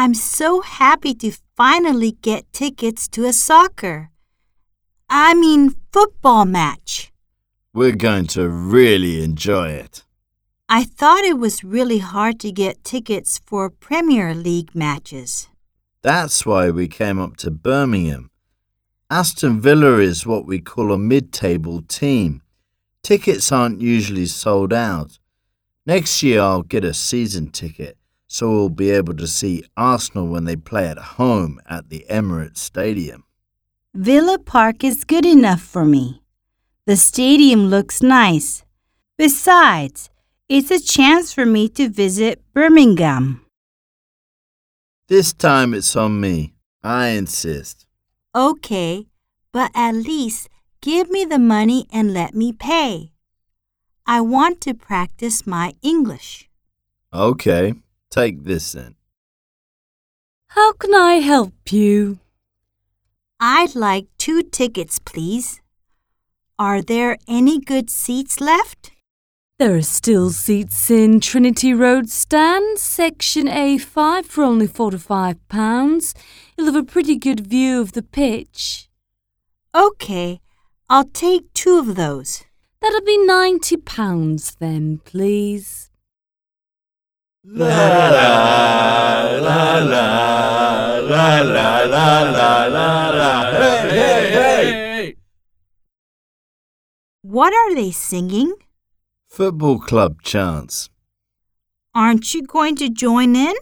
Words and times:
I'm 0.00 0.14
so 0.14 0.60
happy 0.60 1.12
to 1.14 1.32
finally 1.56 2.12
get 2.12 2.52
tickets 2.52 3.08
to 3.08 3.24
a 3.24 3.32
soccer. 3.32 4.10
I 5.10 5.34
mean, 5.34 5.74
football 5.92 6.44
match. 6.44 7.10
We're 7.74 7.96
going 7.96 8.28
to 8.28 8.48
really 8.48 9.24
enjoy 9.24 9.70
it. 9.70 10.04
I 10.68 10.84
thought 10.84 11.24
it 11.24 11.36
was 11.36 11.64
really 11.64 11.98
hard 11.98 12.38
to 12.40 12.52
get 12.52 12.84
tickets 12.84 13.40
for 13.44 13.70
Premier 13.70 14.36
League 14.36 14.72
matches. 14.72 15.48
That's 16.02 16.46
why 16.46 16.70
we 16.70 16.86
came 16.86 17.18
up 17.18 17.36
to 17.38 17.50
Birmingham. 17.50 18.30
Aston 19.10 19.60
Villa 19.60 19.98
is 19.98 20.24
what 20.24 20.46
we 20.46 20.60
call 20.60 20.92
a 20.92 20.98
mid 21.12 21.32
table 21.32 21.82
team. 21.82 22.42
Tickets 23.02 23.50
aren't 23.50 23.80
usually 23.80 24.26
sold 24.26 24.72
out. 24.72 25.18
Next 25.86 26.22
year, 26.22 26.40
I'll 26.40 26.62
get 26.62 26.84
a 26.84 26.94
season 26.94 27.50
ticket 27.50 27.97
so 28.28 28.50
we'll 28.50 28.68
be 28.68 28.90
able 28.90 29.14
to 29.14 29.26
see 29.26 29.64
Arsenal 29.76 30.28
when 30.28 30.44
they 30.44 30.54
play 30.54 30.86
at 30.86 30.98
home 30.98 31.60
at 31.66 31.88
the 31.88 32.04
Emirates 32.10 32.58
Stadium. 32.58 33.24
Villa 33.94 34.38
Park 34.38 34.84
is 34.84 35.04
good 35.04 35.26
enough 35.26 35.62
for 35.62 35.84
me. 35.84 36.22
The 36.86 36.96
stadium 36.96 37.66
looks 37.66 38.02
nice. 38.02 38.64
Besides, 39.16 40.10
it's 40.48 40.70
a 40.70 40.80
chance 40.80 41.32
for 41.32 41.44
me 41.44 41.68
to 41.70 41.88
visit 41.88 42.40
Birmingham. 42.54 43.44
This 45.08 45.32
time 45.32 45.74
it's 45.74 45.96
on 45.96 46.20
me. 46.20 46.54
I 46.82 47.08
insist. 47.08 47.86
Okay, 48.34 49.06
but 49.52 49.70
at 49.74 49.92
least 49.92 50.48
give 50.80 51.10
me 51.10 51.24
the 51.24 51.38
money 51.38 51.86
and 51.90 52.14
let 52.14 52.34
me 52.34 52.52
pay. 52.52 53.12
I 54.06 54.20
want 54.20 54.60
to 54.62 54.74
practice 54.74 55.46
my 55.46 55.74
English. 55.82 56.48
Okay, 57.12 57.74
take 58.10 58.44
this 58.44 58.72
then. 58.72 58.94
How 60.48 60.72
can 60.72 60.94
I 60.94 61.14
help 61.14 61.72
you? 61.72 62.18
I'd 63.40 63.74
like 63.74 64.06
two 64.18 64.42
tickets, 64.42 64.98
please. 64.98 65.60
Are 66.58 66.82
there 66.82 67.18
any 67.28 67.60
good 67.60 67.88
seats 67.90 68.40
left? 68.40 68.90
There 69.58 69.74
are 69.74 69.82
still 69.82 70.30
seats 70.30 70.90
in 70.90 71.20
Trinity 71.20 71.74
Road 71.74 72.08
Stand, 72.08 72.78
section 72.78 73.46
A5 73.46 74.24
for 74.24 74.44
only 74.44 74.68
£45. 74.68 76.14
You'll 76.56 76.66
have 76.66 76.76
a 76.76 76.84
pretty 76.84 77.16
good 77.16 77.46
view 77.46 77.80
of 77.80 77.92
the 77.92 78.02
pitch. 78.02 78.88
Okay, 79.74 80.40
I'll 80.88 81.04
take 81.04 81.52
two 81.54 81.78
of 81.78 81.96
those. 81.96 82.44
That'll 82.80 83.02
be 83.02 83.18
£90 83.18 84.58
then, 84.58 84.98
please. 85.04 85.87
La 87.44 87.66
la 87.66 89.30
la 89.38 89.78
la 89.78 90.98
la 90.98 91.40
la 91.42 91.84
la 91.84 92.22
la 92.24 92.66
la 92.66 93.10
la 93.10 93.50
hey 93.52 93.90
hey 93.90 94.70
hey 94.72 95.16
What 97.22 97.52
are 97.52 97.74
they 97.74 97.92
singing? 97.92 98.54
Football 99.28 99.78
club 99.78 100.22
chants. 100.22 100.90
Aren't 101.94 102.34
you 102.34 102.42
going 102.42 102.74
to 102.76 102.88
join 102.88 103.36
in? 103.36 103.54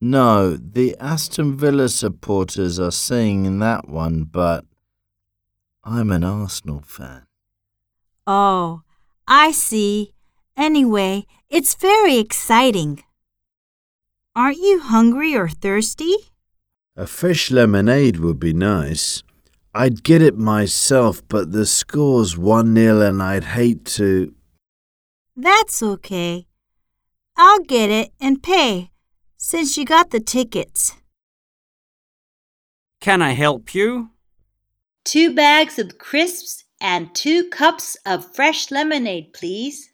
No, 0.00 0.56
the 0.56 0.96
Aston 1.00 1.56
Villa 1.56 1.88
supporters 1.88 2.78
are 2.78 2.92
singing 2.92 3.58
that 3.58 3.88
one, 3.88 4.24
but 4.24 4.64
I'm 5.82 6.10
an 6.12 6.22
Arsenal 6.22 6.82
fan. 6.86 7.26
Oh, 8.26 8.82
I 9.26 9.50
see. 9.50 10.12
Anyway, 10.56 11.26
it's 11.48 11.74
very 11.74 12.18
exciting. 12.18 13.02
Aren't 14.34 14.58
you 14.58 14.80
hungry 14.80 15.34
or 15.34 15.48
thirsty? 15.48 16.14
A 16.96 17.06
fresh 17.06 17.50
lemonade 17.50 18.18
would 18.18 18.38
be 18.38 18.52
nice. 18.52 19.22
I'd 19.74 20.02
get 20.02 20.20
it 20.20 20.36
myself, 20.36 21.22
but 21.28 21.52
the 21.52 21.64
score's 21.64 22.36
1 22.36 22.74
0 22.74 23.00
and 23.00 23.22
I'd 23.22 23.44
hate 23.44 23.84
to. 23.96 24.34
That's 25.34 25.82
okay. 25.82 26.46
I'll 27.36 27.60
get 27.60 27.88
it 27.88 28.10
and 28.20 28.42
pay 28.42 28.90
since 29.38 29.78
you 29.78 29.84
got 29.86 30.10
the 30.10 30.20
tickets. 30.20 30.94
Can 33.00 33.22
I 33.22 33.32
help 33.32 33.74
you? 33.74 34.10
Two 35.04 35.34
bags 35.34 35.78
of 35.78 35.98
crisps 35.98 36.64
and 36.80 37.14
two 37.14 37.48
cups 37.48 37.96
of 38.04 38.34
fresh 38.34 38.70
lemonade, 38.70 39.32
please. 39.32 39.91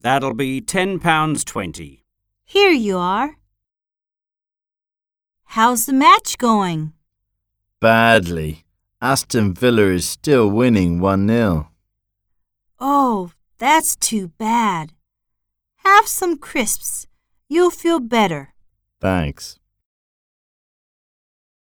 That'll 0.00 0.34
be 0.34 0.60
£10.20. 0.60 2.02
Here 2.44 2.70
you 2.70 2.98
are. 2.98 3.36
How's 5.44 5.86
the 5.86 5.92
match 5.92 6.38
going? 6.38 6.92
Badly. 7.80 8.64
Aston 9.00 9.52
Villa 9.54 9.82
is 9.82 10.08
still 10.08 10.48
winning 10.48 11.00
1 11.00 11.28
0. 11.28 11.70
Oh, 12.80 13.32
that's 13.58 13.96
too 13.96 14.28
bad. 14.38 14.92
Have 15.78 16.06
some 16.06 16.36
crisps. 16.36 17.06
You'll 17.48 17.70
feel 17.70 18.00
better. 18.00 18.54
Thanks. 19.00 19.58